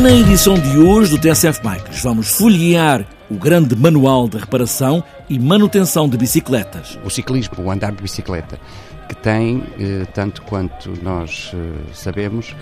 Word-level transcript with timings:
Na 0.00 0.10
edição 0.10 0.54
de 0.54 0.78
hoje 0.78 1.10
do 1.10 1.20
TSF 1.20 1.60
Bikes, 1.62 2.02
vamos 2.02 2.30
folhear 2.38 3.06
o 3.30 3.34
grande 3.34 3.76
manual 3.76 4.26
de 4.26 4.38
reparação 4.38 5.04
e 5.28 5.38
manutenção 5.38 6.08
de 6.08 6.16
bicicletas. 6.16 6.98
O 7.04 7.10
ciclismo, 7.10 7.62
o 7.62 7.70
andar 7.70 7.92
de 7.92 8.00
bicicleta, 8.00 8.58
que 9.06 9.14
tem, 9.14 9.62
eh, 9.78 10.06
tanto 10.14 10.40
quanto 10.42 10.94
nós 11.02 11.52
eh, 11.52 11.92
sabemos, 11.92 12.56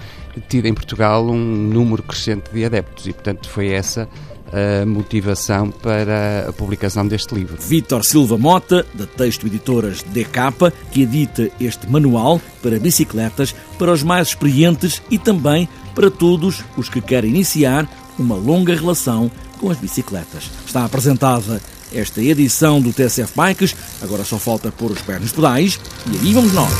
tido 0.49 0.67
em 0.67 0.75
Portugal 0.75 1.25
um 1.25 1.39
número 1.39 2.03
crescente 2.03 2.51
de 2.53 2.65
adeptos 2.65 3.07
e, 3.07 3.13
portanto, 3.13 3.49
foi 3.49 3.69
essa 3.69 4.09
a 4.53 4.85
motivação 4.85 5.71
para 5.71 6.49
a 6.49 6.53
publicação 6.53 7.07
deste 7.07 7.35
livro. 7.35 7.57
Vítor 7.61 8.05
Silva 8.05 8.37
Mota, 8.37 8.85
da 8.95 9.07
Texto 9.07 9.47
Editoras 9.47 10.03
DK, 10.03 10.73
que 10.91 11.03
edita 11.03 11.49
este 11.61 11.89
manual 11.89 12.41
para 12.61 12.79
bicicletas 12.81 13.55
para 13.79 13.93
os 13.93 14.03
mais 14.03 14.29
experientes 14.29 15.01
e 15.11 15.19
também 15.19 15.69
para 15.95 16.11
todos 16.11 16.65
os 16.77 16.89
que 16.89 17.01
querem 17.01 17.31
iniciar 17.31 17.89
uma 18.19 18.37
longa 18.37 18.75
relação 18.75 19.31
com 19.59 19.71
as 19.71 19.79
bicicletas. 19.79 20.51
Está 20.67 20.85
apresentada 20.85 21.61
esta 21.93 22.23
edição 22.23 22.81
do 22.81 22.93
TSF 22.93 23.33
Bikes, 23.35 23.75
agora 24.01 24.25
só 24.25 24.39
falta 24.39 24.71
pôr 24.71 24.91
os 24.93 25.03
pés 25.03 25.21
nos 25.21 25.33
pedais 25.33 25.81
e 26.07 26.27
aí 26.27 26.33
vamos 26.33 26.53
nós. 26.53 26.73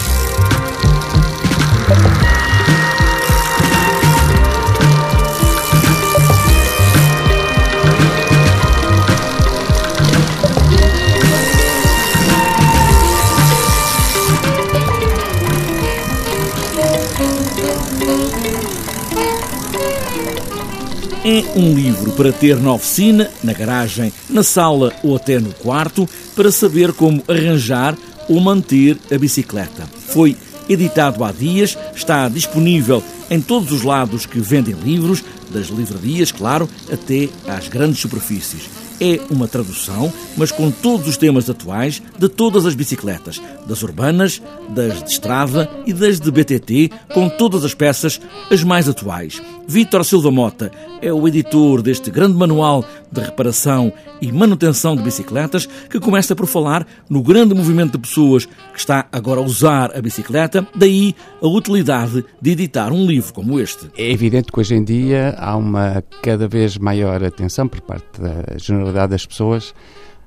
É 21.33 21.45
um 21.57 21.73
livro 21.73 22.11
para 22.15 22.33
ter 22.33 22.57
na 22.57 22.73
oficina, 22.73 23.31
na 23.45 23.53
garagem, 23.53 24.13
na 24.29 24.43
sala 24.43 24.93
ou 25.01 25.15
até 25.15 25.39
no 25.39 25.55
quarto, 25.55 26.09
para 26.35 26.51
saber 26.51 26.93
como 26.93 27.23
arranjar 27.29 27.97
ou 28.29 28.41
manter 28.41 28.99
a 29.15 29.17
bicicleta. 29.17 29.89
Foi 30.09 30.37
editado 30.69 31.23
há 31.23 31.31
dias, 31.31 31.79
está 31.95 32.29
disponível 32.29 33.01
em 33.31 33.41
todos 33.41 33.71
os 33.71 33.85
lados 33.85 34.27
que 34.27 34.41
vendem 34.41 34.75
livros, 34.75 35.23
das 35.53 35.69
livrarias, 35.69 36.33
claro, 36.33 36.69
até 36.93 37.29
às 37.47 37.69
grandes 37.69 38.01
superfícies 38.01 38.90
é 39.01 39.21
uma 39.31 39.49
tradução, 39.49 40.13
mas 40.37 40.53
com 40.53 40.71
todos 40.71 41.09
os 41.09 41.17
temas 41.17 41.49
atuais 41.49 42.03
de 42.19 42.29
todas 42.29 42.67
as 42.67 42.75
bicicletas, 42.75 43.41
das 43.67 43.83
urbanas, 43.83 44.43
das 44.69 45.03
de 45.03 45.11
estrada 45.11 45.71
e 45.87 45.93
das 45.93 46.21
de 46.21 46.31
BTT, 46.31 46.91
com 47.15 47.29
todas 47.29 47.65
as 47.65 47.75
peças 47.75 48.21
as 48.51 48.63
mais 48.63 48.89
atuais. 48.89 49.41
Vítor 49.67 50.05
Silva 50.05 50.31
Mota 50.31 50.71
é 51.01 51.13
o 51.13 51.27
editor 51.29 51.81
deste 51.81 52.11
grande 52.11 52.37
manual 52.37 52.85
de 53.11 53.21
reparação 53.21 53.93
e 54.21 54.31
manutenção 54.31 54.95
de 54.95 55.03
bicicletas, 55.03 55.67
que 55.89 55.99
começa 55.99 56.37
por 56.37 56.47
falar 56.47 56.87
no 57.09 57.23
grande 57.23 57.55
movimento 57.55 57.93
de 57.93 57.99
pessoas 57.99 58.47
que 58.47 58.79
está 58.79 59.07
agora 59.11 59.41
a 59.41 59.45
usar 59.45 59.97
a 59.97 60.03
bicicleta, 60.03 60.67
daí 60.75 61.15
a 61.41 61.47
utilidade 61.47 62.25
de 62.41 62.51
editar 62.51 62.93
um 62.93 63.07
livro 63.07 63.33
como 63.33 63.59
este. 63.59 63.87
É 63.97 64.11
evidente 64.11 64.53
que 64.53 64.61
hoje 64.61 64.75
em 64.75 64.85
dia 64.85 65.35
há 65.39 65.57
uma 65.57 66.05
cada 66.23 66.47
vez 66.47 66.77
maior 66.77 67.25
atenção 67.25 67.67
por 67.67 67.81
parte 67.81 68.21
da 68.21 68.59
generalidade 68.91 69.11
das 69.11 69.27
pessoas 69.27 69.75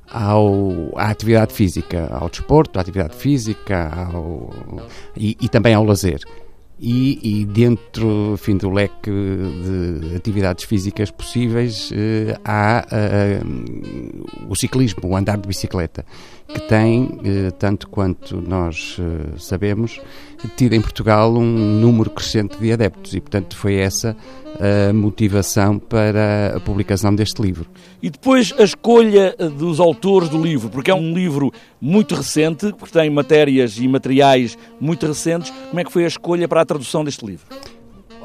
ao, 0.10 0.92
à 0.96 1.10
atividade 1.10 1.54
física, 1.54 2.08
ao 2.12 2.30
desporto, 2.30 2.78
à 2.78 2.82
atividade 2.82 3.16
física 3.16 3.92
ao, 3.94 4.50
e, 5.16 5.38
e 5.42 5.50
também 5.50 5.74
ao 5.74 5.84
lazer. 5.84 6.22
E, 6.80 7.42
e, 7.42 7.46
dentro 7.46 8.34
enfim, 8.34 8.58
do 8.58 8.70
leque 8.70 9.10
de 9.10 10.16
atividades 10.16 10.66
físicas 10.66 11.12
possíveis 11.12 11.92
eh, 11.94 12.36
há 12.44 12.86
eh, 12.92 13.42
o 14.50 14.56
ciclismo, 14.56 15.08
o 15.08 15.16
andar 15.16 15.38
de 15.38 15.48
bicicleta, 15.48 16.04
que 16.48 16.60
tem, 16.68 17.20
eh, 17.24 17.52
tanto 17.52 17.88
quanto 17.88 18.42
nós 18.42 19.00
sabemos, 19.38 20.02
tido 20.58 20.74
em 20.74 20.82
Portugal 20.82 21.34
um 21.34 21.80
número 21.80 22.10
crescente 22.10 22.58
de 22.58 22.74
adeptos 22.74 23.14
e, 23.14 23.22
portanto, 23.22 23.56
foi 23.56 23.76
essa 23.76 24.18
a 24.60 24.94
motivação 24.94 25.80
para 25.80 26.54
a 26.56 26.60
publicação 26.60 27.14
deste 27.14 27.42
livro. 27.42 27.66
E 28.02 28.10
depois 28.10 28.54
a 28.58 28.64
escolha 28.64 29.36
dos 29.58 29.80
autores 29.80 30.30
do 30.30 30.42
livro, 30.42 30.70
porque 30.70 30.92
é 30.92 30.96
um 30.96 31.14
livro 31.14 31.52
muito 31.82 32.14
recente, 32.16 32.74
porque 32.78 32.98
tem 32.98 33.10
matérias 33.10 33.78
e 33.78 33.88
materiais 33.88 34.58
muito 34.80 35.06
recentes. 35.06 35.52
Como 35.70 35.80
é 35.80 35.84
que 35.84 35.92
foi 35.92 36.04
a 36.04 36.08
escolha 36.08 36.48
para 36.48 36.62
a 36.64 36.66
tradução 36.66 37.04
deste 37.04 37.26
livro? 37.26 37.46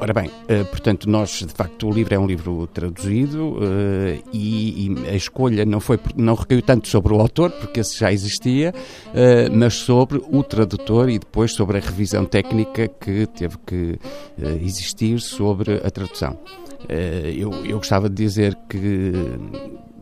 Ora 0.01 0.13
bem, 0.13 0.31
eh, 0.47 0.63
portanto, 0.63 1.09
nós, 1.09 1.29
de 1.29 1.53
facto, 1.53 1.87
o 1.87 1.91
livro 1.91 2.15
é 2.15 2.17
um 2.17 2.25
livro 2.25 2.65
traduzido 2.67 3.57
eh, 3.61 4.21
e, 4.31 4.95
a 5.09 5.15
escolha 5.15 5.65
não, 5.65 5.81
foi, 5.81 5.99
não 6.15 6.35
recaiu 6.35 6.61
tanto 6.61 6.87
sobre 6.87 7.13
o 7.13 7.19
autor, 7.19 7.51
porque 7.51 7.81
esse 7.81 7.99
já 7.99 8.09
existia, 8.09 8.73
eh, 9.13 9.49
mas 9.49 9.73
sobre 9.73 10.21
o 10.31 10.41
tradutor 10.41 11.09
e 11.09 11.19
depois 11.19 11.51
sobre 11.51 11.79
a 11.79 11.81
revisão 11.81 12.23
técnica 12.23 12.87
que 12.87 13.27
teve 13.27 13.57
que 13.65 13.99
existir 14.65 15.19
sobre 15.19 15.81
a 15.85 15.91
tradução. 15.91 16.39
Eu, 17.35 17.51
eu 17.65 17.77
gostava 17.77 18.09
de 18.09 18.15
dizer 18.15 18.57
que 18.69 19.11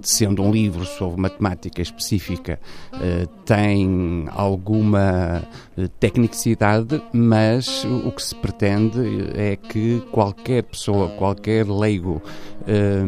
sendo 0.08 0.42
um 0.42 0.52
livro 0.52 0.86
sobre 0.86 1.20
matemática 1.20 1.82
específica, 1.82 2.58
eh, 2.94 3.28
tem 3.46 4.26
alguma 4.30 5.44
eh, 5.78 5.90
tecnicidade, 6.00 7.02
mas 7.12 7.84
o 7.84 8.10
que 8.14 8.24
se 8.24 8.34
pretende 8.34 9.02
é 9.36 9.58
que 9.58 10.02
qualquer 10.10 10.64
pessoa, 10.64 11.10
qualquer 11.10 11.68
leigo 11.68 12.22
eh, 12.66 13.04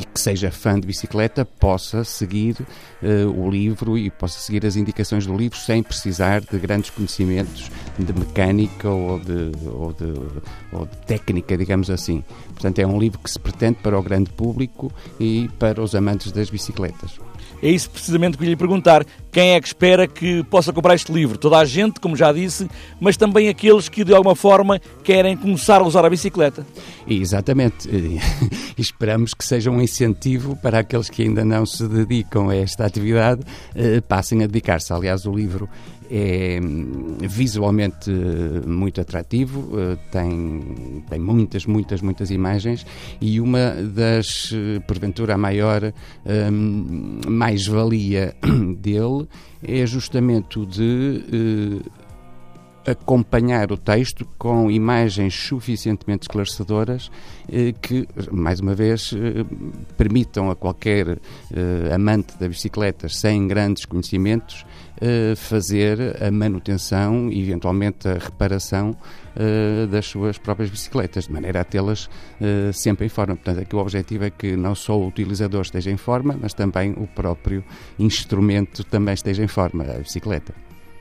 e 0.00 0.04
que 0.06 0.18
seja 0.18 0.50
fã 0.50 0.80
de 0.80 0.86
bicicleta 0.86 1.44
possa 1.44 2.04
seguir 2.04 2.56
o 3.36 3.50
livro 3.50 3.98
e 3.98 4.08
possa 4.08 4.38
seguir 4.38 4.64
as 4.64 4.76
indicações 4.76 5.26
do 5.26 5.36
livro 5.36 5.58
sem 5.58 5.82
precisar 5.82 6.40
de 6.40 6.58
grandes 6.58 6.88
conhecimentos 6.88 7.70
de 7.98 8.12
mecânica 8.14 8.88
ou 8.88 9.20
de, 9.20 9.52
ou 9.66 9.92
de, 9.92 10.14
ou 10.72 10.86
de 10.86 10.96
técnica, 11.06 11.54
digamos 11.54 11.90
assim. 11.90 12.24
Portanto, 12.54 12.78
é 12.78 12.86
um 12.86 12.98
livro 12.98 13.18
que 13.18 13.30
se 13.30 13.38
pretende 13.38 13.80
para 13.82 13.98
o 13.98 14.02
grande 14.02 14.30
público 14.30 14.90
e 15.20 15.50
para 15.58 15.82
os 15.82 15.94
amantes 15.94 16.13
das 16.18 16.50
bicicletas. 16.50 17.18
É 17.62 17.70
isso 17.70 17.90
precisamente 17.90 18.36
que 18.36 18.44
eu 18.44 18.48
lhe 18.48 18.56
perguntar. 18.56 19.04
Quem 19.32 19.54
é 19.54 19.60
que 19.60 19.66
espera 19.66 20.06
que 20.06 20.44
possa 20.44 20.72
comprar 20.72 20.94
este 20.94 21.12
livro? 21.12 21.36
Toda 21.36 21.58
a 21.58 21.64
gente, 21.64 21.98
como 21.98 22.14
já 22.14 22.32
disse, 22.32 22.68
mas 23.00 23.16
também 23.16 23.48
aqueles 23.48 23.88
que 23.88 24.04
de 24.04 24.14
alguma 24.14 24.36
forma 24.36 24.80
querem 25.02 25.36
começar 25.36 25.80
a 25.80 25.84
usar 25.84 26.04
a 26.04 26.10
bicicleta. 26.10 26.64
Exatamente. 27.08 27.88
Esperamos 28.78 29.34
que 29.34 29.44
seja 29.44 29.70
um 29.70 29.80
incentivo 29.80 30.56
para 30.56 30.80
aqueles 30.80 31.08
que 31.08 31.22
ainda 31.22 31.44
não 31.44 31.66
se 31.66 31.86
dedicam 31.88 32.48
a 32.48 32.56
esta 32.56 32.84
atividade, 32.84 33.42
eh, 33.74 34.00
passem 34.00 34.42
a 34.42 34.46
dedicar-se. 34.46 34.92
Aliás, 34.92 35.26
o 35.26 35.32
livro 35.32 35.68
é 36.10 36.60
hum, 36.62 37.16
visualmente 37.22 38.10
muito 38.66 39.00
atrativo, 39.00 39.70
eh, 39.78 39.96
tem, 40.10 41.02
tem 41.08 41.18
muitas, 41.18 41.66
muitas, 41.66 42.00
muitas 42.02 42.30
imagens 42.30 42.86
e 43.20 43.40
uma 43.40 43.70
das, 43.70 44.52
eh, 44.52 44.80
porventura, 44.80 45.34
a 45.34 45.38
maior 45.38 45.92
um, 46.24 47.20
mais-valia 47.34 48.34
dele 48.78 49.28
é 49.62 49.86
justamente 49.86 50.58
o 50.58 50.66
de 50.66 51.22
uh, 51.82 51.90
acompanhar 52.86 53.72
o 53.72 53.76
texto 53.76 54.26
com 54.38 54.70
imagens 54.70 55.34
suficientemente 55.34 56.22
esclarecedoras 56.24 57.10
eh, 57.50 57.72
que, 57.80 58.06
mais 58.30 58.60
uma 58.60 58.74
vez, 58.74 59.12
eh, 59.12 59.44
permitam 59.96 60.50
a 60.50 60.56
qualquer 60.56 61.18
eh, 61.52 61.94
amante 61.94 62.38
da 62.38 62.48
bicicleta 62.48 63.08
sem 63.08 63.48
grandes 63.48 63.84
conhecimentos 63.84 64.64
fazer 65.36 66.22
a 66.22 66.30
manutenção 66.30 67.28
e, 67.28 67.42
eventualmente, 67.42 68.08
a 68.08 68.14
reparação 68.14 68.96
das 69.90 70.06
suas 70.06 70.38
próprias 70.38 70.70
bicicletas, 70.70 71.26
de 71.26 71.32
maneira 71.32 71.60
a 71.60 71.64
tê-las 71.64 72.08
sempre 72.72 73.04
em 73.04 73.08
forma. 73.08 73.34
Portanto, 73.34 73.60
aqui 73.60 73.74
o 73.74 73.80
objetivo 73.80 74.24
é 74.24 74.30
que 74.30 74.56
não 74.56 74.74
só 74.74 74.96
o 74.96 75.08
utilizador 75.08 75.62
esteja 75.62 75.90
em 75.90 75.96
forma, 75.96 76.38
mas 76.40 76.54
também 76.54 76.92
o 76.92 77.08
próprio 77.08 77.64
instrumento 77.98 78.84
também 78.84 79.14
esteja 79.14 79.42
em 79.42 79.48
forma, 79.48 79.82
a 79.82 79.98
bicicleta. 79.98 80.54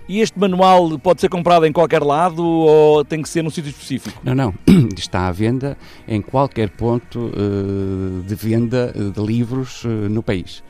E 0.08 0.20
este 0.20 0.38
manual 0.38 1.00
pode 1.00 1.22
ser 1.22 1.30
comprado 1.30 1.66
em 1.66 1.72
qualquer 1.72 2.04
lado 2.04 2.44
ou 2.44 3.06
tem 3.06 3.22
que 3.22 3.30
ser 3.30 3.42
num 3.42 3.50
sítio 3.50 3.70
específico? 3.70 4.22
Não, 4.24 4.36
não. 4.36 4.54
Está 4.98 5.28
à 5.28 5.32
venda 5.32 5.78
em 6.08 6.22
qualquer 6.22 6.70
ponto 6.70 7.20
uh, 7.20 8.24
de 8.24 8.36
venda 8.36 8.94
de 8.94 9.22
livros 9.22 9.84
uh, 9.86 9.88
no 9.88 10.22
país. 10.22 10.64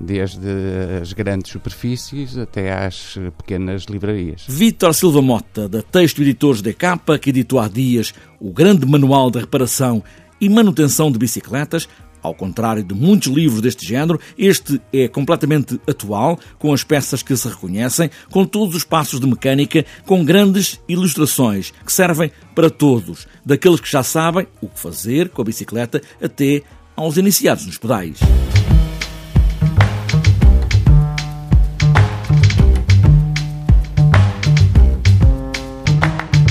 Desde 0.00 0.48
as 1.00 1.12
grandes 1.12 1.52
superfícies 1.52 2.36
até 2.36 2.72
às 2.72 3.16
pequenas 3.38 3.84
livrarias. 3.84 4.44
Vítor 4.48 4.92
Silva 4.94 5.22
Mota, 5.22 5.68
da 5.68 5.80
Texto 5.80 6.22
Editores 6.22 6.60
DK, 6.60 7.18
que 7.20 7.30
editou 7.30 7.60
há 7.60 7.68
dias 7.68 8.12
o 8.40 8.50
grande 8.50 8.84
manual 8.84 9.30
de 9.30 9.38
reparação 9.38 10.02
e 10.40 10.48
manutenção 10.48 11.12
de 11.12 11.20
bicicletas, 11.20 11.88
Ao 12.22 12.34
contrário 12.34 12.84
de 12.84 12.94
muitos 12.94 13.28
livros 13.28 13.60
deste 13.60 13.86
género, 13.86 14.20
este 14.38 14.80
é 14.92 15.08
completamente 15.08 15.80
atual, 15.88 16.38
com 16.58 16.72
as 16.72 16.84
peças 16.84 17.22
que 17.22 17.36
se 17.36 17.48
reconhecem, 17.48 18.10
com 18.30 18.44
todos 18.44 18.76
os 18.76 18.84
passos 18.84 19.18
de 19.18 19.26
mecânica, 19.26 19.84
com 20.06 20.24
grandes 20.24 20.80
ilustrações 20.88 21.72
que 21.84 21.92
servem 21.92 22.30
para 22.54 22.70
todos, 22.70 23.26
daqueles 23.44 23.80
que 23.80 23.90
já 23.90 24.02
sabem 24.02 24.46
o 24.60 24.68
que 24.68 24.78
fazer 24.78 25.30
com 25.30 25.42
a 25.42 25.44
bicicleta 25.44 26.00
até 26.22 26.62
aos 26.94 27.16
iniciados 27.16 27.66
nos 27.66 27.78
pedais. 27.78 28.18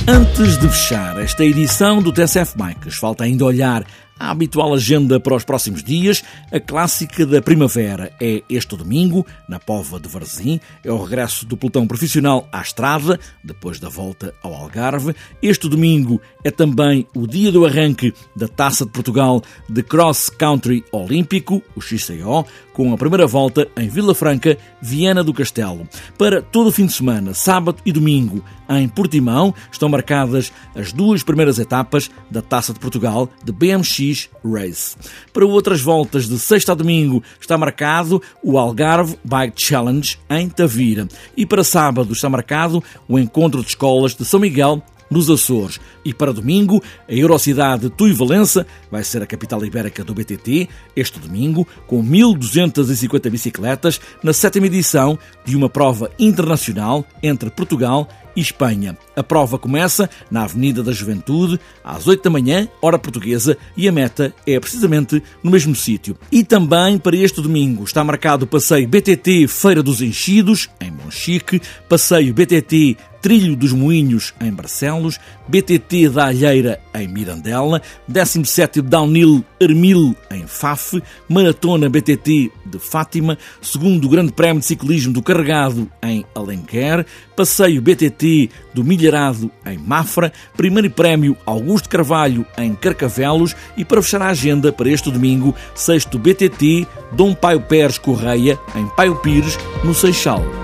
Antes 0.07 0.57
de 0.57 0.67
fechar 0.67 1.21
esta 1.21 1.45
edição 1.45 2.01
do 2.01 2.12
TSF 2.12 2.57
Bikes, 2.57 2.97
falta 2.97 3.24
ainda 3.24 3.45
olhar 3.45 3.85
a 4.21 4.29
habitual 4.29 4.71
agenda 4.75 5.19
para 5.19 5.35
os 5.35 5.44
próximos 5.44 5.83
dias, 5.83 6.23
a 6.51 6.59
clássica 6.59 7.25
da 7.25 7.41
primavera 7.41 8.12
é 8.21 8.44
este 8.47 8.77
domingo, 8.77 9.25
na 9.50 9.59
Pova 9.59 10.00
de 10.00 10.07
Varzim. 10.07 10.59
É 10.83 10.91
o 10.91 11.03
regresso 11.03 11.44
do 11.44 11.57
pelotão 11.57 11.88
profissional 11.88 12.47
à 12.51 12.62
estrada, 12.62 13.19
depois 13.44 13.79
da 13.79 13.89
volta 13.89 14.31
ao 14.44 14.53
Algarve. 14.53 15.15
Este 15.41 15.68
domingo 15.68 16.21
é 16.44 16.51
também 16.51 17.07
o 17.15 17.25
dia 17.25 17.51
do 17.51 17.65
arranque 17.65 18.13
da 18.35 18.47
Taça 18.47 18.85
de 18.85 18.91
Portugal 18.91 19.41
de 19.68 19.81
Cross 19.81 20.29
Country 20.29 20.85
Olímpico, 20.91 21.63
o 21.75 21.81
XCO, 21.81 22.45
com 22.74 22.94
a 22.94 22.97
primeira 22.97 23.25
volta 23.25 23.67
em 23.75 23.89
Vila 23.89 24.13
Franca, 24.13 24.56
Viana 24.81 25.24
do 25.24 25.33
Castelo. 25.33 25.88
Para 26.17 26.44
todo 26.44 26.67
o 26.67 26.71
fim 26.71 26.85
de 26.85 26.94
semana, 26.94 27.33
sábado 27.33 27.79
e 27.85 27.91
domingo, 27.91 28.44
em 28.69 28.88
Portimão, 28.88 29.53
estão 29.71 29.89
marcadas 29.89 30.51
as 30.75 30.94
duas 30.94 31.24
primeiras 31.24 31.59
etapas 31.59 32.09
da 32.29 32.41
Taça 32.41 32.71
de 32.74 32.79
Portugal 32.79 33.27
de 33.44 33.51
BMX 33.51 34.11
Race. 34.44 34.96
Para 35.34 35.46
outras 35.46 35.81
voltas 35.81 36.28
de 36.28 36.38
sexta 36.40 36.72
a 36.72 36.75
domingo 36.75 37.24
está 37.40 37.58
marcado 37.58 38.22
o 38.44 38.58
Algarve 38.58 39.18
Bike 39.24 39.62
Challenge 39.62 40.18
em 40.30 40.50
Tavira. 40.50 41.08
E 41.36 41.46
para 41.46 41.63
sábado 41.63 42.13
está 42.13 42.30
marcado 42.30 42.84
o 43.08 43.18
encontro 43.18 43.62
de 43.62 43.69
escolas 43.69 44.16
de 44.16 44.25
São 44.25 44.40
Miguel 44.40 44.81
nos 45.12 45.30
Açores. 45.30 45.80
E 46.04 46.13
para 46.13 46.34
domingo, 46.34 46.81
a 47.08 47.13
Eurocidade 47.13 47.90
Tui 47.90 48.13
Valença 48.13 48.66
vai 48.90 49.04
ser 49.04 49.22
a 49.22 49.28
capital 49.28 49.63
ibérica 49.63 50.04
do 50.04 50.16
BTT, 50.16 50.69
este 50.96 51.19
domingo, 51.19 51.68
com 51.86 52.02
1.250 52.04 53.30
bicicletas, 53.30 54.00
na 54.24 54.31
sétima 54.31 54.66
edição 54.68 55.19
de 55.46 55.56
uma 55.56 55.69
prova 55.69 56.10
internacional 56.18 57.06
entre 57.22 57.50
Portugal 57.50 58.08
e 58.36 58.42
Espanha. 58.42 58.98
A 59.16 59.24
prova 59.24 59.58
começa 59.60 60.10
na 60.30 60.44
Avenida 60.44 60.81
da 60.81 60.92
Juventude, 60.92 61.60
às 61.84 62.08
8 62.08 62.24
da 62.24 62.30
manhã, 62.30 62.68
hora 62.81 62.98
portuguesa, 62.98 63.58
e 63.75 63.88
a 63.88 63.92
meta 63.92 64.34
é 64.48 64.60
precisamente 64.60 65.22
no 65.44 65.52
mesmo 65.52 65.75
sítio. 65.75 66.18
E 66.31 66.44
também 66.44 66.98
para 66.98 67.18
este 67.18 67.42
domingo 67.42 67.84
está 67.84 68.04
marcado 68.04 68.46
o 68.46 68.48
passeio 68.48 68.88
BTT 68.88 69.48
Feira 69.48 69.84
dos 69.84 70.02
Enchidos, 70.02 70.69
em 70.80 70.92
Monchique, 70.92 71.62
passeio 71.90 72.34
BTT 72.34 72.98
Trilho 73.21 73.56
dos 73.56 73.71
Moinhos, 73.71 74.33
em 74.41 74.51
Barcelos, 74.51 75.19
BTT 75.47 76.09
da 76.09 76.25
Alheira, 76.25 76.79
em 76.94 77.07
Mirandela, 77.07 77.81
17 78.07 78.81
Downhill 78.81 79.44
Ermil, 79.59 80.15
em 80.31 80.47
Faf, 80.47 81.01
Maratona 81.29 81.88
BTT 81.88 82.51
de 82.65 82.79
Fátima, 82.79 83.38
segundo 83.62 84.09
Grande 84.09 84.31
Prémio 84.31 84.59
de 84.59 84.65
Ciclismo 84.65 85.13
do 85.13 85.21
Carregado, 85.21 85.89
em 86.01 86.25
Alenquer, 86.33 87.06
Passeio 87.35 87.81
BTT 87.81 88.50
do 88.73 88.83
Milharado, 88.83 89.51
em 89.65 89.77
Mafra, 89.77 90.33
Primeiro 90.57 90.89
Prémio 90.89 91.38
Augusto 91.45 91.89
Carvalho, 91.89 92.45
em 92.57 92.74
Carcavelos 92.74 93.56
e, 93.77 93.85
para 93.85 94.01
fechar 94.01 94.21
a 94.21 94.29
agenda 94.29 94.71
para 94.71 94.89
este 94.89 95.12
domingo, 95.12 95.53
sexto 95.75 96.17
BTT 96.17 96.88
Dom 97.12 97.33
Paio 97.33 97.62
Pérez 97.62 97.97
Correia, 97.97 98.57
em 98.75 98.88
Paio 98.95 99.15
Pires, 99.17 99.57
no 99.83 99.94
Seixal. 99.94 100.61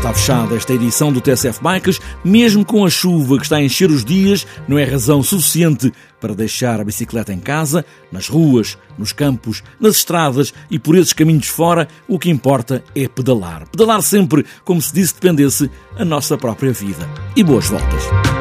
Está 0.00 0.14
fechada 0.14 0.56
esta 0.56 0.72
edição 0.72 1.12
do 1.12 1.20
TSF 1.20 1.62
Bikes, 1.62 2.00
mesmo 2.24 2.64
com 2.64 2.86
a 2.86 2.88
chuva 2.88 3.36
que 3.36 3.42
está 3.42 3.56
a 3.56 3.62
encher 3.62 3.90
os 3.90 4.02
dias, 4.02 4.46
não 4.66 4.78
é 4.78 4.84
razão 4.84 5.22
suficiente 5.22 5.92
para 6.18 6.34
deixar 6.34 6.80
a 6.80 6.84
bicicleta 6.84 7.34
em 7.34 7.38
casa, 7.38 7.84
nas 8.10 8.26
ruas, 8.26 8.78
nos 8.96 9.12
campos, 9.12 9.62
nas 9.78 9.96
estradas 9.96 10.54
e 10.70 10.78
por 10.78 10.96
esses 10.96 11.12
caminhos 11.12 11.48
fora, 11.48 11.86
o 12.08 12.18
que 12.18 12.30
importa 12.30 12.82
é 12.96 13.06
pedalar. 13.08 13.68
Pedalar 13.68 14.00
sempre 14.00 14.46
como 14.64 14.80
se 14.80 14.94
disso 14.94 15.16
dependesse 15.20 15.70
a 15.98 16.04
nossa 16.04 16.38
própria 16.38 16.72
vida. 16.72 17.06
E 17.36 17.44
boas 17.44 17.68
voltas! 17.68 18.39